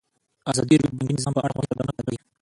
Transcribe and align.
ازادي 0.51 0.75
راډیو 0.77 0.91
د 0.93 0.97
بانکي 0.97 1.13
نظام 1.17 1.33
په 1.35 1.41
اړه 1.43 1.53
ښوونیز 1.53 1.67
پروګرامونه 1.69 1.93
خپاره 1.93 2.05
کړي. 2.07 2.17